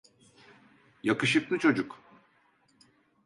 [1.03, 2.01] Yakışıklı çocuk.